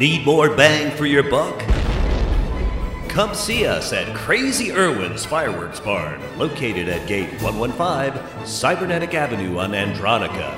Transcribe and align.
Need 0.00 0.24
more 0.24 0.48
bang 0.56 0.90
for 0.96 1.04
your 1.04 1.22
buck? 1.22 1.58
Come 3.10 3.34
see 3.34 3.66
us 3.66 3.92
at 3.92 4.16
Crazy 4.16 4.72
Irwin's 4.72 5.26
Fireworks 5.26 5.78
Barn, 5.78 6.22
located 6.38 6.88
at 6.88 7.06
Gate 7.06 7.30
115, 7.42 8.46
Cybernetic 8.46 9.12
Avenue 9.12 9.58
on 9.58 9.72
Andronica. 9.72 10.54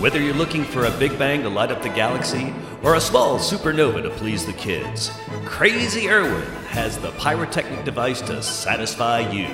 Whether 0.00 0.20
you're 0.20 0.34
looking 0.34 0.64
for 0.64 0.86
a 0.86 0.98
big 0.98 1.16
bang 1.20 1.42
to 1.42 1.48
light 1.48 1.70
up 1.70 1.82
the 1.82 1.88
galaxy 1.90 2.52
or 2.82 2.96
a 2.96 3.00
small 3.00 3.38
supernova 3.38 4.02
to 4.02 4.10
please 4.10 4.44
the 4.44 4.54
kids, 4.54 5.12
Crazy 5.44 6.08
Irwin 6.08 6.42
has 6.70 6.98
the 6.98 7.12
pyrotechnic 7.12 7.84
device 7.84 8.20
to 8.22 8.42
satisfy 8.42 9.20
you. 9.30 9.46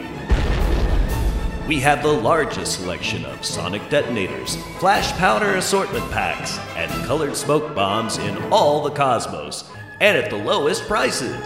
We 1.69 1.81
have 1.81 2.03
the 2.03 2.09
largest 2.09 2.81
selection 2.81 3.27
of 3.27 3.45
sonic 3.45 3.91
detonators, 3.91 4.57
flash 4.79 5.13
powder 5.19 5.57
assortment 5.57 6.11
packs, 6.11 6.59
and 6.77 6.91
colored 7.05 7.37
smoke 7.37 7.75
bombs 7.75 8.17
in 8.17 8.39
all 8.51 8.83
the 8.83 8.91
cosmos, 8.91 9.71
and 10.01 10.17
at 10.17 10.31
the 10.31 10.37
lowest 10.37 10.85
prices. 10.85 11.37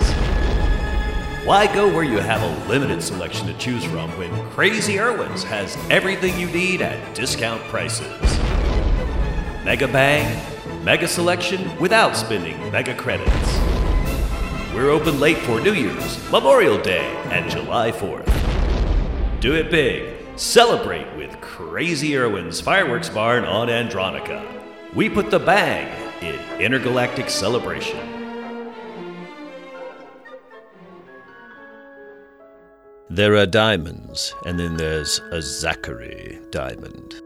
Why 1.45 1.67
go 1.75 1.93
where 1.93 2.05
you 2.05 2.19
have 2.19 2.41
a 2.41 2.69
limited 2.69 3.03
selection 3.03 3.49
to 3.49 3.59
choose 3.59 3.85
from 3.85 4.17
when 4.17 4.31
Crazy 4.51 5.01
Irwin's 5.01 5.43
has 5.43 5.77
everything 5.91 6.39
you 6.39 6.47
need 6.47 6.83
at 6.83 7.17
discount 7.17 7.61
prices? 7.65 8.23
Mega 9.65 9.89
Bang, 9.89 10.41
Mega 10.85 11.09
Selection 11.09 11.77
without 11.81 12.17
spending 12.17 12.57
mega 12.71 12.95
credits. 12.95 13.59
We're 14.73 14.91
open 14.91 15.19
late 15.19 15.39
for 15.39 15.61
New 15.61 15.75
Year's, 15.75 16.31
Memorial 16.31 16.81
Day, 16.81 17.07
and 17.33 17.51
July 17.51 17.91
4th. 17.91 18.32
Do 19.43 19.55
it 19.55 19.73
big. 19.73 20.15
Celebrate 20.37 21.17
with 21.17 21.41
Crazy 21.41 22.17
Irwin's 22.17 22.61
Fireworks 22.61 23.09
Barn 23.09 23.43
on 23.45 23.67
Andronica. 23.67 24.41
We 24.95 25.11
put 25.11 25.33
the 25.33 25.41
bang 25.41 25.91
in 26.23 26.39
intergalactic 26.61 27.29
celebration. 27.29 27.99
There 33.11 33.35
are 33.35 33.47
diamonds, 33.47 34.33
and 34.47 34.61
then 34.61 34.77
there's 34.77 35.19
a 35.33 35.43
Zachary 35.43 36.39
diamond. 36.51 37.21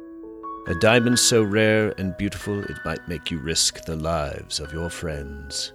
A 0.68 0.74
diamond 0.74 1.18
so 1.18 1.42
rare 1.42 1.92
and 1.98 2.16
beautiful 2.16 2.64
it 2.64 2.78
might 2.82 3.06
make 3.08 3.30
you 3.30 3.40
risk 3.40 3.84
the 3.84 3.94
lives 3.96 4.58
of 4.58 4.72
your 4.72 4.88
friends. 4.88 5.74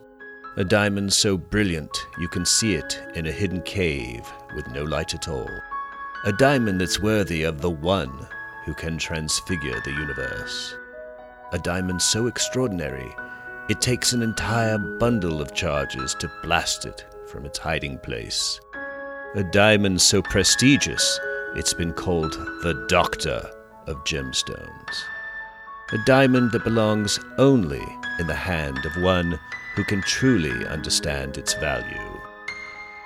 A 0.58 0.64
diamond 0.64 1.14
so 1.14 1.38
brilliant 1.38 1.96
you 2.20 2.28
can 2.28 2.46
see 2.48 2.74
it 2.74 3.00
in 3.14 3.28
a 3.28 3.32
hidden 3.32 3.62
cave 3.62 4.28
with 4.56 4.68
no 4.72 4.84
light 4.84 5.14
at 5.14 5.28
all. 5.28 5.48
A 6.24 6.32
diamond 6.32 6.80
that's 6.80 7.00
worthy 7.00 7.42
of 7.42 7.62
the 7.62 7.70
one 7.72 8.28
who 8.66 8.76
can 8.76 9.00
transfigure 9.00 9.82
the 9.82 9.92
universe. 9.92 10.76
A 11.52 11.58
diamond 11.58 12.00
so 12.00 12.28
extraordinary 12.28 13.12
it 13.70 13.82
takes 13.82 14.14
an 14.14 14.22
entire 14.22 14.78
bundle 14.78 15.42
of 15.42 15.56
charges 15.56 16.14
to 16.20 16.32
blast 16.44 16.86
it 16.86 17.08
from 17.26 17.44
its 17.44 17.58
hiding 17.58 17.98
place. 17.98 18.60
A 19.34 19.44
diamond 19.44 20.00
so 20.00 20.22
prestigious 20.22 21.20
it's 21.56 21.74
been 21.74 21.92
called 21.92 22.34
the 22.62 22.86
Doctor 22.88 23.42
of 23.88 24.04
Gemstones. 24.04 25.04
A 25.92 25.98
diamond 26.06 26.52
that 26.52 26.64
belongs 26.64 27.20
only 27.40 27.84
in 28.20 28.28
the 28.28 28.36
hand 28.36 28.86
of 28.86 29.02
one 29.02 29.40
who 29.76 29.84
can 29.84 30.04
truly 30.04 30.68
understand 30.68 31.40
its 31.40 31.56
value. 31.56 32.11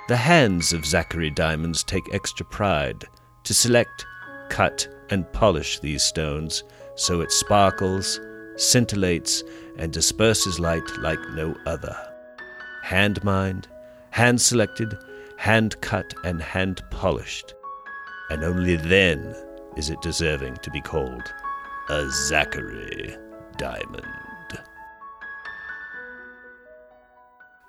The 0.08 0.16
hands 0.16 0.72
of 0.72 0.86
Zachary 0.86 1.30
Diamonds 1.30 1.82
take 1.82 2.14
extra 2.14 2.46
pride 2.46 3.06
to 3.42 3.52
select, 3.52 4.06
cut, 4.50 4.86
and 5.10 5.30
polish 5.32 5.80
these 5.80 6.04
stones 6.04 6.62
so 6.94 7.20
it 7.22 7.32
sparkles, 7.32 8.20
scintillates, 8.54 9.42
and 9.76 9.92
disperses 9.92 10.60
light 10.60 10.88
like 10.98 11.18
no 11.30 11.56
other. 11.66 11.96
Hand 12.84 13.22
mined, 13.24 13.66
hand 14.10 14.40
selected, 14.40 14.96
hand 15.38 15.80
cut, 15.80 16.14
and 16.22 16.40
hand 16.40 16.82
polished. 16.92 17.54
And 18.30 18.44
only 18.44 18.76
then 18.76 19.34
is 19.76 19.90
it 19.90 20.00
deserving 20.02 20.58
to 20.58 20.70
be 20.70 20.80
called 20.80 21.34
a 21.88 22.08
Zachary 22.10 23.16
Diamond. 23.58 24.25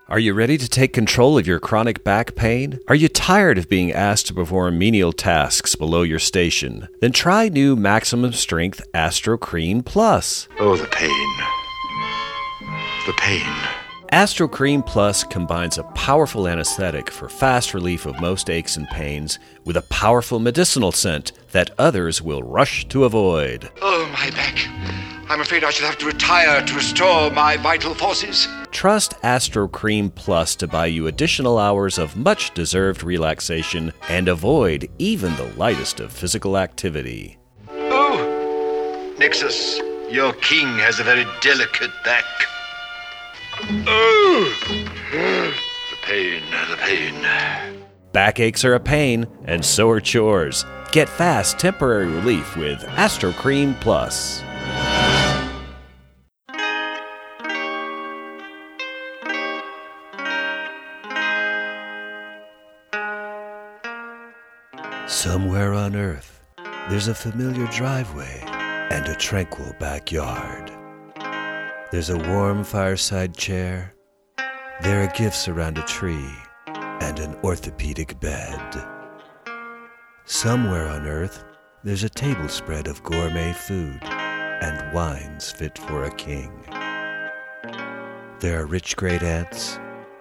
Are 0.09 0.19
you 0.19 0.33
ready 0.33 0.57
to 0.57 0.69
take 0.69 0.93
control 0.93 1.37
of 1.37 1.45
your 1.45 1.59
chronic 1.59 2.01
back 2.01 2.33
pain? 2.33 2.79
Are 2.87 2.95
you 2.95 3.09
tired 3.09 3.57
of 3.57 3.67
being 3.67 3.91
asked 3.91 4.27
to 4.27 4.33
perform 4.33 4.77
menial 4.77 5.11
tasks 5.11 5.75
below 5.75 6.01
your 6.03 6.17
station? 6.17 6.87
Then 7.01 7.11
try 7.11 7.49
new 7.49 7.75
Maximum 7.75 8.31
Strength 8.31 8.87
Astro 8.93 9.37
Cream 9.37 9.83
Plus. 9.83 10.47
Oh, 10.59 10.77
the 10.77 10.87
pain. 10.87 11.09
The 13.05 13.11
pain. 13.17 13.53
Astro 14.13 14.47
Cream 14.47 14.81
Plus 14.81 15.25
combines 15.25 15.77
a 15.77 15.83
powerful 15.83 16.47
anesthetic 16.47 17.11
for 17.11 17.27
fast 17.27 17.73
relief 17.73 18.05
of 18.05 18.21
most 18.21 18.49
aches 18.49 18.77
and 18.77 18.87
pains 18.87 19.39
with 19.65 19.75
a 19.75 19.81
powerful 19.81 20.39
medicinal 20.39 20.93
scent 20.93 21.33
that 21.51 21.71
others 21.77 22.21
will 22.21 22.43
rush 22.43 22.87
to 22.87 23.03
avoid. 23.03 23.69
Oh, 23.81 24.09
my 24.13 24.29
back. 24.29 25.16
I'm 25.29 25.41
afraid 25.41 25.63
I 25.65 25.71
shall 25.71 25.87
have 25.87 25.97
to 25.97 26.05
retire 26.05 26.65
to 26.65 26.73
restore 26.73 27.29
my 27.31 27.57
vital 27.57 27.93
forces. 27.93 28.47
Trust 28.71 29.15
Astro 29.23 29.67
Cream 29.67 30.09
Plus 30.09 30.55
to 30.55 30.67
buy 30.67 30.85
you 30.85 31.07
additional 31.07 31.57
hours 31.57 31.97
of 31.97 32.15
much 32.15 32.53
deserved 32.53 33.03
relaxation 33.03 33.91
and 34.07 34.29
avoid 34.29 34.89
even 34.99 35.35
the 35.35 35.51
lightest 35.57 35.99
of 35.99 36.13
physical 36.13 36.57
activity. 36.57 37.37
Oh, 37.69 39.15
Nixus, 39.17 39.79
your 40.09 40.31
king 40.33 40.67
has 40.77 40.99
a 40.99 41.03
very 41.03 41.25
delicate 41.41 41.91
back. 42.05 42.23
Oh, 43.85 44.53
the 45.11 45.97
pain, 46.03 46.41
the 46.69 46.77
pain. 46.77 47.83
Backaches 48.13 48.63
are 48.63 48.75
a 48.75 48.79
pain, 48.79 49.27
and 49.43 49.63
so 49.63 49.89
are 49.89 49.99
chores. 49.99 50.65
Get 50.93 51.09
fast 51.09 51.59
temporary 51.59 52.07
relief 52.07 52.55
with 52.55 52.81
Astro 52.85 53.33
Cream 53.33 53.75
Plus. 53.75 54.41
Somewhere 65.17 65.73
on 65.73 65.95
Earth, 65.95 66.41
there's 66.91 67.07
a 67.07 67.15
familiar 67.15 67.65
driveway 67.71 68.39
and 68.45 69.07
a 69.07 69.15
tranquil 69.15 69.73
backyard. 69.79 70.71
There's 71.91 72.11
a 72.11 72.19
warm 72.29 72.63
fireside 72.63 73.35
chair. 73.35 73.95
There 74.83 75.01
are 75.03 75.17
gifts 75.17 75.47
around 75.47 75.79
a 75.79 75.83
tree 75.85 76.29
and 76.67 77.17
an 77.17 77.33
orthopedic 77.43 78.19
bed. 78.19 78.85
Somewhere 80.25 80.87
on 80.87 81.07
Earth, 81.07 81.43
there's 81.83 82.03
a 82.03 82.09
table 82.09 82.47
spread 82.47 82.85
of 82.85 83.01
gourmet 83.01 83.53
food 83.53 83.97
and 84.03 84.93
wines 84.93 85.49
fit 85.49 85.79
for 85.79 86.03
a 86.03 86.15
king. 86.15 86.51
There 88.39 88.61
are 88.61 88.67
rich 88.67 88.95
great 88.95 89.23
aunts, 89.23 89.79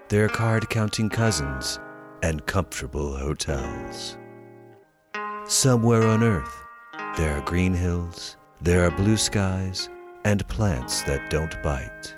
there 0.09 0.25
are 0.25 0.31
card 0.31 0.71
counting 0.71 1.11
cousins, 1.11 1.81
and 2.23 2.47
comfortable 2.47 3.15
hotels. 3.15 4.17
Somewhere 5.49 6.05
on 6.09 6.25
Earth, 6.25 6.65
there 7.17 7.39
are 7.39 7.41
green 7.43 7.73
hills, 7.73 8.37
there 8.61 8.85
are 8.85 8.91
blue 8.91 9.17
skies, 9.17 9.89
and 10.25 10.47
plants 10.49 11.03
that 11.03 11.31
don't 11.31 11.63
bite. 11.63 12.13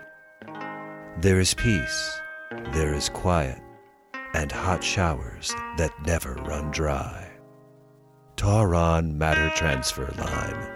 There 1.21 1.39
is 1.39 1.53
peace, 1.53 2.21
there 2.73 2.95
is 2.95 3.11
quiet, 3.11 3.61
and 4.33 4.51
hot 4.51 4.83
showers 4.83 5.55
that 5.77 5.93
never 6.07 6.37
run 6.47 6.71
dry. 6.71 7.31
Tauron 8.39 9.17
Matter 9.17 9.51
Transfer 9.55 10.11
Line. 10.17 10.71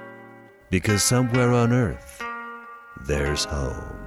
Because 0.69 1.03
somewhere 1.03 1.53
on 1.53 1.73
Earth, 1.73 2.23
there's 3.07 3.45
home. 3.45 3.99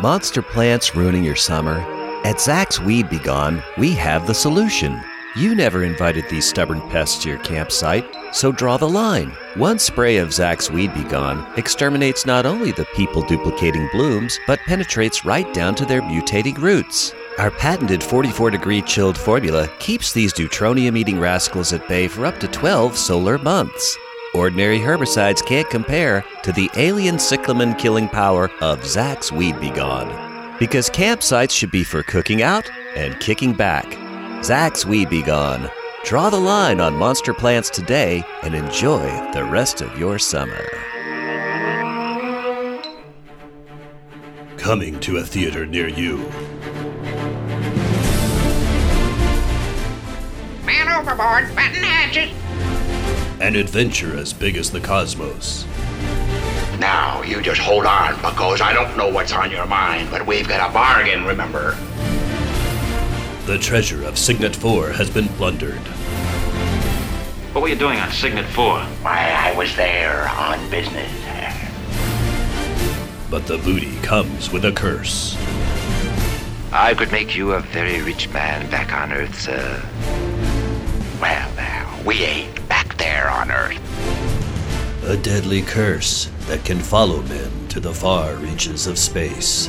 Monster 0.00 0.42
plants 0.42 0.94
ruining 0.94 1.24
your 1.24 1.34
summer? 1.34 1.93
At 2.24 2.40
Zach's 2.40 2.80
Weed 2.80 3.10
Be 3.10 3.18
Gone, 3.18 3.62
we 3.76 3.92
have 3.92 4.26
the 4.26 4.32
solution. 4.32 4.98
You 5.36 5.54
never 5.54 5.84
invited 5.84 6.26
these 6.26 6.48
stubborn 6.48 6.80
pests 6.88 7.22
to 7.22 7.28
your 7.28 7.38
campsite, 7.40 8.06
so 8.32 8.50
draw 8.50 8.78
the 8.78 8.88
line. 8.88 9.30
One 9.56 9.78
spray 9.78 10.16
of 10.16 10.32
Zach's 10.32 10.70
Weed 10.70 10.94
Be 10.94 11.04
Gone 11.04 11.46
exterminates 11.58 12.24
not 12.24 12.46
only 12.46 12.72
the 12.72 12.86
people 12.96 13.20
duplicating 13.20 13.90
blooms, 13.92 14.38
but 14.46 14.58
penetrates 14.60 15.26
right 15.26 15.52
down 15.52 15.74
to 15.74 15.84
their 15.84 16.00
mutating 16.00 16.56
roots. 16.56 17.12
Our 17.38 17.50
patented 17.50 18.02
44 18.02 18.52
degree 18.52 18.80
chilled 18.80 19.18
formula 19.18 19.68
keeps 19.78 20.14
these 20.14 20.32
deutronium 20.32 20.96
eating 20.96 21.20
rascals 21.20 21.74
at 21.74 21.86
bay 21.88 22.08
for 22.08 22.24
up 22.24 22.40
to 22.40 22.48
12 22.48 22.96
solar 22.96 23.36
months. 23.36 23.98
Ordinary 24.32 24.78
herbicides 24.78 25.44
can't 25.44 25.68
compare 25.68 26.24
to 26.42 26.52
the 26.52 26.70
alien 26.76 27.18
cyclamen 27.18 27.74
killing 27.74 28.08
power 28.08 28.50
of 28.62 28.82
Zach's 28.86 29.30
Weed 29.30 29.60
Be 29.60 29.68
Gone. 29.68 30.33
Because 30.58 30.88
campsites 30.88 31.50
should 31.50 31.72
be 31.72 31.82
for 31.82 32.04
cooking 32.04 32.40
out 32.40 32.70
and 32.94 33.18
kicking 33.18 33.54
back. 33.54 33.84
Zach's 34.44 34.86
We 34.86 35.04
Be 35.04 35.20
Gone. 35.20 35.68
Draw 36.04 36.30
the 36.30 36.38
line 36.38 36.80
on 36.80 36.94
monster 36.94 37.34
plants 37.34 37.68
today 37.68 38.22
and 38.42 38.54
enjoy 38.54 39.04
the 39.32 39.44
rest 39.44 39.80
of 39.80 39.98
your 39.98 40.16
summer. 40.16 40.64
Coming 44.56 45.00
to 45.00 45.16
a 45.16 45.24
theater 45.24 45.66
near 45.66 45.88
you. 45.88 46.18
Man 50.64 50.88
overboard, 50.88 51.52
batten 51.56 51.82
hatches. 51.82 52.30
An 53.40 53.56
adventure 53.56 54.16
as 54.16 54.32
big 54.32 54.56
as 54.56 54.70
the 54.70 54.80
cosmos. 54.80 55.66
Now, 57.24 57.30
you 57.30 57.40
just 57.40 57.60
hold 57.60 57.86
on, 57.86 58.16
because 58.16 58.60
I 58.60 58.74
don't 58.74 58.98
know 58.98 59.08
what's 59.08 59.32
on 59.32 59.50
your 59.50 59.64
mind, 59.66 60.10
but 60.10 60.26
we've 60.26 60.46
got 60.46 60.68
a 60.68 60.72
bargain, 60.72 61.24
remember? 61.24 61.74
The 63.46 63.56
treasure 63.58 64.04
of 64.04 64.18
Signet 64.18 64.54
4 64.54 64.90
has 64.90 65.08
been 65.08 65.28
plundered. 65.28 65.80
What 67.54 67.62
were 67.62 67.68
you 67.68 67.76
doing 67.76 67.98
on 67.98 68.10
Signet 68.10 68.44
4? 68.44 68.78
Why, 68.78 69.32
I 69.34 69.54
was 69.56 69.74
there 69.74 70.28
on 70.28 70.68
business. 70.68 71.10
But 73.30 73.46
the 73.46 73.56
booty 73.56 73.96
comes 74.02 74.50
with 74.50 74.66
a 74.66 74.72
curse. 74.72 75.34
I 76.72 76.92
could 76.92 77.10
make 77.10 77.34
you 77.34 77.52
a 77.52 77.60
very 77.60 78.02
rich 78.02 78.28
man 78.34 78.68
back 78.70 78.92
on 78.92 79.12
Earth, 79.12 79.40
sir. 79.40 79.82
Well, 81.22 81.50
now, 81.56 81.98
we 82.04 82.22
ain't 82.22 82.68
back 82.68 82.98
there 82.98 83.30
on 83.30 83.50
Earth. 83.50 83.80
A 85.06 85.16
deadly 85.18 85.60
curse 85.60 86.30
that 86.46 86.64
can 86.64 86.78
follow 86.78 87.20
men 87.22 87.68
to 87.68 87.78
the 87.78 87.92
far 87.92 88.36
reaches 88.36 88.86
of 88.86 88.98
space. 88.98 89.68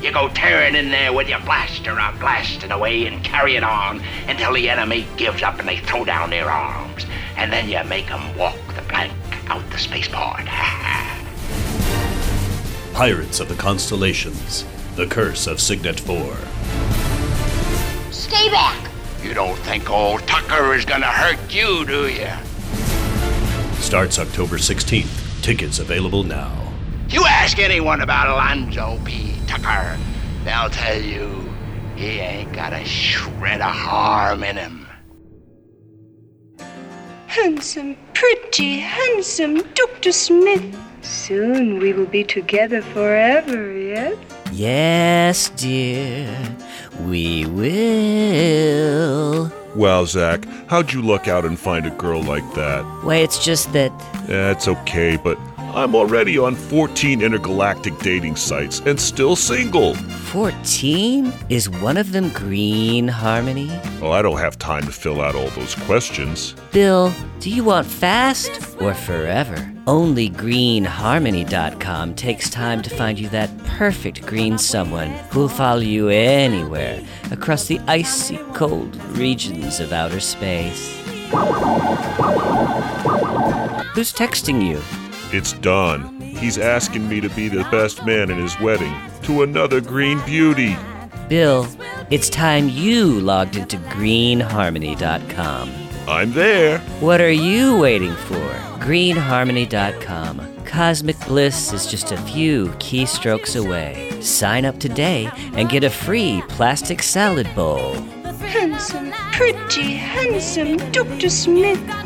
You 0.00 0.12
go 0.12 0.28
tearing 0.30 0.74
in 0.74 0.90
there 0.90 1.12
with 1.12 1.28
your 1.28 1.40
blaster, 1.40 1.90
I'm 1.92 2.18
blasting 2.18 2.70
away 2.72 3.06
and 3.06 3.22
carry 3.22 3.56
it 3.56 3.62
on 3.62 4.00
until 4.26 4.54
the 4.54 4.70
enemy 4.70 5.06
gives 5.18 5.42
up 5.42 5.58
and 5.58 5.68
they 5.68 5.76
throw 5.76 6.06
down 6.06 6.30
their 6.30 6.50
arms. 6.50 7.04
And 7.36 7.52
then 7.52 7.68
you 7.68 7.84
make 7.84 8.10
'em 8.10 8.34
walk 8.38 8.56
the 8.74 8.82
plank 8.82 9.12
out 9.50 9.68
the 9.70 9.78
spaceport. 9.78 10.46
Pirates 12.94 13.40
of 13.40 13.48
the 13.48 13.56
Constellations. 13.56 14.64
The 14.96 15.06
Curse 15.06 15.46
of 15.46 15.60
Signet 15.60 16.00
4. 16.00 16.34
Stay 18.10 18.48
back. 18.50 18.90
you 19.22 19.34
don't 19.34 19.58
think 19.60 19.90
old 19.90 20.26
Tucker 20.26 20.74
is 20.74 20.84
gonna 20.84 21.06
hurt 21.06 21.52
you, 21.52 21.84
do 21.84 22.08
you? 22.08 22.28
Starts 23.94 24.18
October 24.18 24.56
16th. 24.56 25.40
Tickets 25.40 25.78
available 25.78 26.24
now. 26.24 26.50
You 27.10 27.24
ask 27.26 27.60
anyone 27.60 28.00
about 28.00 28.26
Alonzo 28.26 28.98
P. 29.04 29.36
Tucker, 29.46 29.96
they'll 30.42 30.68
tell 30.68 31.00
you 31.00 31.48
he 31.94 32.18
ain't 32.18 32.52
got 32.52 32.72
a 32.72 32.84
shred 32.84 33.60
of 33.60 33.70
harm 33.70 34.42
in 34.42 34.56
him. 34.56 34.88
Handsome, 37.28 37.96
pretty, 38.14 38.80
handsome 38.80 39.62
Dr. 39.74 40.10
Smith. 40.10 40.76
Soon 41.02 41.78
we 41.78 41.92
will 41.92 42.06
be 42.06 42.24
together 42.24 42.82
forever, 42.82 43.70
yes? 43.70 44.16
Yes, 44.50 45.50
dear, 45.50 46.56
we 47.02 47.46
will. 47.46 48.24
Well, 49.74 50.06
Zach, 50.06 50.44
how'd 50.68 50.92
you 50.92 51.02
luck 51.02 51.26
out 51.26 51.44
and 51.44 51.58
find 51.58 51.84
a 51.84 51.90
girl 51.90 52.22
like 52.22 52.48
that? 52.54 52.84
Wait, 53.04 53.24
it's 53.24 53.44
just 53.44 53.72
that. 53.72 53.90
Yeah, 54.28 54.52
it's 54.52 54.68
okay, 54.68 55.16
but 55.16 55.36
I'm 55.74 55.96
already 55.96 56.38
on 56.38 56.54
14 56.54 57.20
intergalactic 57.20 57.98
dating 57.98 58.36
sites 58.36 58.78
and 58.86 59.00
still 59.00 59.34
single. 59.34 59.94
14? 59.94 61.32
Is 61.48 61.68
one 61.68 61.96
of 61.96 62.12
them 62.12 62.28
Green 62.30 63.08
Harmony? 63.08 63.66
Well, 64.00 64.12
I 64.12 64.22
don't 64.22 64.38
have 64.38 64.56
time 64.56 64.84
to 64.84 64.92
fill 64.92 65.20
out 65.20 65.34
all 65.34 65.48
those 65.50 65.74
questions. 65.74 66.54
Bill, 66.70 67.12
do 67.40 67.50
you 67.50 67.64
want 67.64 67.88
fast 67.88 68.76
or 68.80 68.94
forever? 68.94 69.68
Only 69.88 70.30
greenharmony.com 70.30 72.14
takes 72.14 72.48
time 72.50 72.80
to 72.82 72.90
find 72.90 73.18
you 73.18 73.28
that 73.30 73.50
perfect 73.64 74.24
green 74.24 74.58
someone 74.58 75.10
who'll 75.30 75.48
follow 75.48 75.80
you 75.80 76.08
anywhere 76.08 77.02
across 77.32 77.66
the 77.66 77.80
icy 77.88 78.38
cold 78.54 78.94
regions 79.16 79.80
of 79.80 79.92
outer 79.92 80.20
space. 80.20 80.96
Who's 83.94 84.12
texting 84.12 84.64
you? 84.64 84.80
It's 85.36 85.52
Don. 85.52 86.20
He's 86.20 86.58
asking 86.58 87.08
me 87.08 87.20
to 87.20 87.28
be 87.30 87.48
the 87.48 87.64
best 87.64 88.06
man 88.06 88.30
in 88.30 88.38
his 88.38 88.56
wedding 88.60 88.94
to 89.24 89.42
another 89.42 89.80
green 89.80 90.20
beauty. 90.24 90.76
Bill, 91.28 91.66
it's 92.08 92.30
time 92.30 92.68
you 92.68 93.18
logged 93.18 93.56
into 93.56 93.76
greenharmony.com. 93.78 95.74
I'm 96.06 96.32
there. 96.34 96.78
What 97.00 97.20
are 97.20 97.32
you 97.32 97.76
waiting 97.76 98.14
for? 98.14 98.48
Greenharmony.com. 98.78 100.64
Cosmic 100.66 101.18
bliss 101.26 101.72
is 101.72 101.88
just 101.88 102.12
a 102.12 102.16
few 102.18 102.68
keystrokes 102.78 103.60
away. 103.60 104.16
Sign 104.20 104.64
up 104.64 104.78
today 104.78 105.28
and 105.54 105.68
get 105.68 105.82
a 105.82 105.90
free 105.90 106.44
plastic 106.48 107.02
salad 107.02 107.52
bowl. 107.56 107.94
Handsome, 108.38 109.10
pretty, 109.32 109.94
handsome 109.94 110.76
Dr. 110.92 111.28
Smith. 111.28 112.03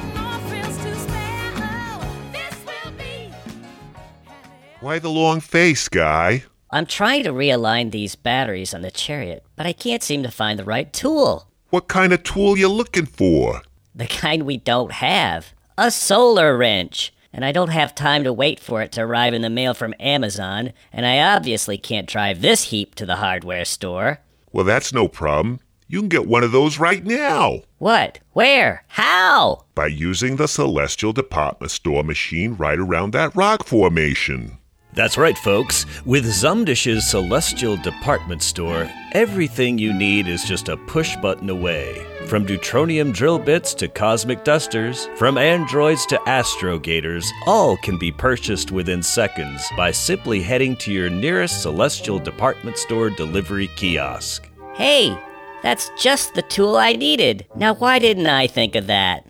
Why 4.80 5.00
the 5.00 5.08
long 5.10 5.40
face, 5.40 5.88
guy? 5.88 6.44
I'm 6.70 6.86
trying 6.86 7.24
to 7.24 7.32
realign 7.32 7.90
these 7.90 8.14
batteries 8.14 8.72
on 8.72 8.82
the 8.82 8.90
chariot, 8.92 9.44
but 9.56 9.66
I 9.66 9.72
can't 9.72 10.02
seem 10.04 10.22
to 10.22 10.30
find 10.30 10.56
the 10.58 10.64
right 10.64 10.92
tool. 10.92 11.48
What 11.70 11.88
kind 11.88 12.12
of 12.12 12.22
tool 12.22 12.56
you 12.56 12.68
looking 12.68 13.06
for? 13.06 13.62
The 13.94 14.06
kind 14.06 14.44
we 14.44 14.56
don't 14.56 14.92
have. 14.92 15.52
A 15.76 15.90
solar 15.90 16.56
wrench. 16.56 17.12
And 17.32 17.44
I 17.44 17.52
don't 17.52 17.70
have 17.70 17.94
time 17.94 18.24
to 18.24 18.32
wait 18.32 18.58
for 18.60 18.80
it 18.80 18.92
to 18.92 19.02
arrive 19.02 19.34
in 19.34 19.42
the 19.42 19.50
mail 19.50 19.74
from 19.74 19.94
Amazon, 20.00 20.72
and 20.92 21.04
I 21.04 21.18
obviously 21.34 21.76
can't 21.76 22.08
drive 22.08 22.40
this 22.40 22.64
heap 22.64 22.94
to 22.94 23.04
the 23.06 23.16
hardware 23.16 23.64
store. 23.66 24.20
Well, 24.52 24.64
that's 24.64 24.92
no 24.94 25.08
problem. 25.08 25.60
You 25.88 26.00
can 26.00 26.08
get 26.08 26.26
one 26.26 26.42
of 26.44 26.52
those 26.52 26.78
right 26.78 27.04
now 27.04 27.62
What? 27.78 28.20
Where? 28.32 28.84
How? 28.88 29.64
by 29.74 29.88
using 29.88 30.36
the 30.36 30.46
Celestial 30.48 31.12
Department 31.12 31.70
Store 31.70 32.02
machine 32.04 32.54
right 32.54 32.78
around 32.78 33.12
that 33.12 33.34
rock 33.36 33.66
formation. 33.66 34.58
That's 34.98 35.16
right, 35.16 35.38
folks. 35.38 35.86
With 36.06 36.24
Zumdish's 36.24 37.08
Celestial 37.08 37.76
Department 37.76 38.42
Store, 38.42 38.90
everything 39.12 39.78
you 39.78 39.92
need 39.92 40.26
is 40.26 40.42
just 40.42 40.68
a 40.68 40.76
push 40.76 41.14
button 41.18 41.50
away. 41.50 42.04
From 42.26 42.44
deutronium 42.44 43.14
drill 43.14 43.38
bits 43.38 43.74
to 43.74 43.86
cosmic 43.86 44.42
dusters, 44.42 45.08
from 45.14 45.38
androids 45.38 46.04
to 46.06 46.16
astrogators, 46.26 47.28
all 47.46 47.76
can 47.76 47.96
be 47.96 48.10
purchased 48.10 48.72
within 48.72 49.00
seconds 49.00 49.64
by 49.76 49.92
simply 49.92 50.42
heading 50.42 50.74
to 50.78 50.92
your 50.92 51.10
nearest 51.10 51.62
Celestial 51.62 52.18
Department 52.18 52.76
Store 52.76 53.08
delivery 53.08 53.68
kiosk. 53.76 54.48
Hey, 54.74 55.16
that's 55.62 55.92
just 55.96 56.34
the 56.34 56.42
tool 56.42 56.76
I 56.76 56.94
needed. 56.94 57.46
Now, 57.54 57.72
why 57.72 58.00
didn't 58.00 58.26
I 58.26 58.48
think 58.48 58.74
of 58.74 58.88
that? 58.88 59.27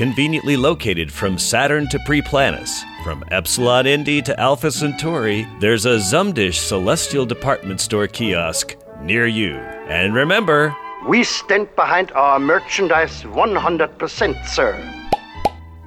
Conveniently 0.00 0.56
located 0.56 1.12
from 1.12 1.36
Saturn 1.36 1.86
to 1.90 1.98
Priplanus, 1.98 2.84
from 3.04 3.22
Epsilon 3.30 3.86
Indi 3.86 4.22
to 4.22 4.40
Alpha 4.40 4.70
Centauri, 4.70 5.46
there's 5.60 5.84
a 5.84 5.98
Zumdish 5.98 6.54
Celestial 6.54 7.26
Department 7.26 7.82
Store 7.82 8.06
kiosk 8.06 8.76
near 9.02 9.26
you. 9.26 9.56
And 9.56 10.14
remember, 10.14 10.74
We 11.06 11.22
stand 11.22 11.68
behind 11.76 12.12
our 12.12 12.38
merchandise 12.38 13.24
100%, 13.24 14.46
sir. 14.46 14.72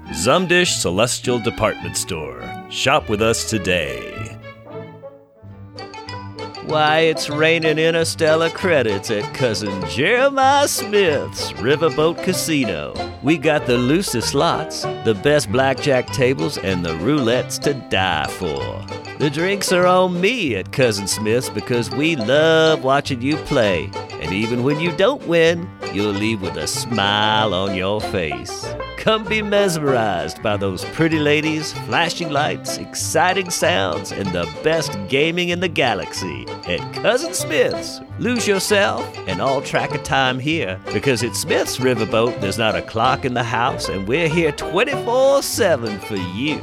Zumdish 0.10 0.80
Celestial 0.80 1.40
Department 1.40 1.98
Store. 1.98 2.68
Shop 2.70 3.10
with 3.10 3.24
us 3.24 3.50
today. 3.50 4.33
Why, 6.66 7.00
it's 7.00 7.30
raining 7.30 7.78
Interstellar 7.78 8.50
credits 8.50 9.12
at 9.12 9.34
cousin 9.34 9.84
Jeremiah 9.90 10.68
Smith's 10.68 11.52
Riverboat 11.54 12.24
Casino. 12.24 12.94
We 13.22 13.38
got 13.38 13.66
the 13.66 13.78
loosest 13.78 14.30
slots, 14.30 14.84
the 15.04 15.20
best 15.24 15.52
blackjack 15.52 16.08
tables, 16.08 16.58
and 16.58 16.86
the 16.86 16.94
roulettes 16.94 17.60
to 17.64 17.74
die 17.90 18.28
for. 18.28 18.60
The 19.20 19.30
drinks 19.30 19.72
are 19.72 19.86
on 19.86 20.20
me 20.20 20.56
at 20.56 20.72
Cousin 20.72 21.08
Smith's 21.08 21.50
because 21.50 21.90
we 21.92 22.16
love 22.16 22.84
watching 22.84 23.22
you 23.22 23.36
play. 23.38 23.90
And 24.22 24.32
even 24.32 24.64
when 24.64 24.80
you 24.80 24.96
don't 24.96 25.26
win, 25.28 25.70
you'll 25.94 26.14
leave 26.14 26.42
with 26.42 26.56
a 26.56 26.68
smile 26.68 27.54
on 27.54 27.76
your 27.76 28.00
face. 28.00 28.73
Come 29.04 29.26
be 29.26 29.42
mesmerized 29.42 30.42
by 30.42 30.56
those 30.56 30.86
pretty 30.86 31.20
ladies, 31.20 31.74
flashing 31.74 32.30
lights, 32.30 32.78
exciting 32.78 33.50
sounds, 33.50 34.14
and 34.14 34.30
the 34.30 34.50
best 34.64 34.98
gaming 35.10 35.50
in 35.50 35.60
the 35.60 35.68
galaxy 35.68 36.46
at 36.68 36.94
Cousin 36.94 37.34
Smith's. 37.34 38.00
Lose 38.18 38.48
yourself 38.48 39.06
and 39.28 39.42
all 39.42 39.62
track 39.62 39.94
of 39.94 40.04
time 40.04 40.40
here 40.40 40.80
because 40.94 41.22
at 41.22 41.36
Smith's 41.36 41.80
Riverboat, 41.80 42.40
there's 42.40 42.58
not 42.58 42.76
a 42.78 42.82
clock 42.82 43.26
in 43.26 43.34
the 43.34 43.44
house, 43.44 43.90
and 43.90 44.08
we're 44.08 44.30
here 44.30 44.54
24 44.54 45.44
7 45.44 46.00
for 46.00 46.16
you. 46.16 46.62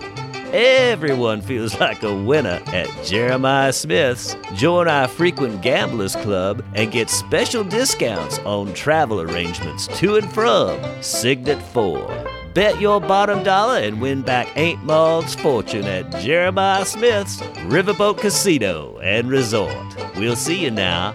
Everyone 0.53 1.41
feels 1.41 1.79
like 1.81 2.03
a 2.03 2.15
winner 2.15 2.61
at 2.67 2.89
Jeremiah 3.05 3.73
Smith's. 3.73 4.37
Join 4.55 4.89
our 4.89 5.09
frequent 5.09 5.63
gamblers 5.63 6.17
club 6.17 6.65
and 6.75 6.91
get 6.91 7.11
special 7.11 7.65
discounts 7.65 8.39
on 8.41 8.73
travel 8.75 9.21
arrangements 9.21 9.87
to 9.99 10.17
and 10.17 10.31
from 10.33 10.81
Signet 11.03 11.63
4. 11.63 12.27
Bet 12.55 12.81
your 12.81 13.01
bottom 13.01 13.45
dollar 13.45 13.79
and 13.79 14.01
win 14.01 14.23
back 14.23 14.49
Aunt 14.57 14.83
Maud's 14.83 15.37
fortune 15.37 15.85
at 15.85 16.11
Jeremiah 16.21 16.85
Smith's 16.85 17.41
Riverboat 17.69 18.19
Casino 18.19 18.99
and 18.99 19.31
Resort. 19.31 19.97
We'll 20.17 20.35
see 20.35 20.61
you 20.65 20.73
now. 20.73 21.15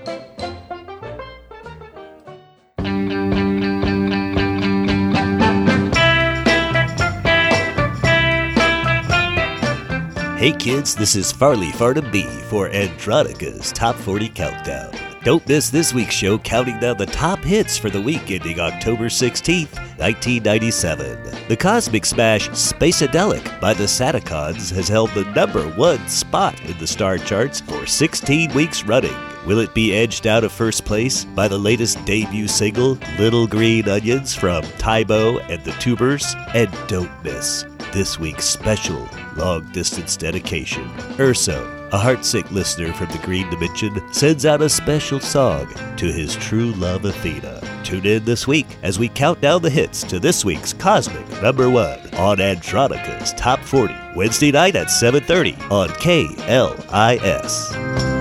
Hey 10.45 10.51
kids, 10.51 10.93
this 10.93 11.15
is 11.15 11.31
Farley 11.31 11.71
Farnham 11.71 12.11
B 12.11 12.21
for 12.51 12.69
Andronica's 12.69 13.71
Top 13.71 13.95
40 13.95 14.29
Countdown. 14.29 14.93
Don't 15.23 15.47
miss 15.47 15.71
this 15.71 15.91
week's 15.91 16.13
show 16.13 16.37
counting 16.37 16.79
down 16.79 16.97
the 16.97 17.07
top 17.07 17.39
hits 17.39 17.79
for 17.79 17.89
the 17.89 17.99
week 17.99 18.29
ending 18.29 18.59
October 18.59 19.05
16th, 19.05 19.75
1997. 19.97 21.47
The 21.47 21.57
cosmic 21.57 22.05
smash 22.05 22.49
Spaceadelic 22.49 23.59
by 23.59 23.73
the 23.73 23.85
Saticons 23.85 24.71
has 24.71 24.87
held 24.87 25.09
the 25.15 25.25
number 25.31 25.67
one 25.69 26.07
spot 26.07 26.63
in 26.65 26.77
the 26.77 26.85
star 26.85 27.17
charts 27.17 27.61
for 27.61 27.87
16 27.87 28.53
weeks 28.53 28.83
running. 28.83 29.17
Will 29.47 29.57
it 29.57 29.73
be 29.73 29.95
edged 29.95 30.27
out 30.27 30.43
of 30.43 30.51
first 30.51 30.85
place 30.85 31.25
by 31.25 31.47
the 31.47 31.57
latest 31.57 32.05
debut 32.05 32.47
single, 32.47 32.99
Little 33.17 33.47
Green 33.47 33.89
Onions 33.89 34.35
from 34.35 34.61
Tybo 34.77 35.43
and 35.49 35.63
the 35.63 35.71
Tubers? 35.79 36.35
And 36.53 36.71
don't 36.87 37.23
miss 37.23 37.65
this 37.93 38.19
week's 38.19 38.45
special 38.45 39.09
long 39.36 39.63
distance 39.72 40.18
dedication. 40.18 40.89
Urso, 41.20 41.63
a 41.92 41.98
heartsick 41.98 42.50
listener 42.51 42.92
from 42.94 43.08
the 43.08 43.18
Green 43.20 43.50
Dimension, 43.50 44.01
sends 44.13 44.46
out 44.46 44.62
a 44.62 44.70
special 44.70 45.20
song 45.20 45.68
to 45.98 46.12
his 46.12 46.36
true 46.36 46.72
love 46.74 47.06
Athena. 47.06 47.62
Tune 47.84 48.06
in 48.06 48.25
this 48.25 48.48
week 48.48 48.68
as 48.84 48.98
we 48.98 49.10
count 49.10 49.42
down 49.42 49.62
the 49.62 49.70
hits 49.70 50.04
to 50.04 50.20
this 50.20 50.44
week's 50.44 50.74
Cosmic 50.74 51.30
Number 51.42 51.70
1 51.70 52.15
on 52.15 52.38
Andronica's 52.38 53.34
Top 53.34 53.60
40, 53.60 53.94
Wednesday 54.15 54.51
night 54.51 54.75
at 54.75 54.88
7.30 54.88 55.72
on 55.72 55.89
KLIS. 55.89 58.14